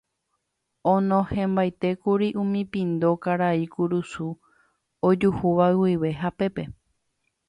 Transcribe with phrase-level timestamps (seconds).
[0.93, 4.27] Onohẽmbaitékuri umi pindo karai kurusu
[5.07, 6.63] ojuhúva guive hapépe.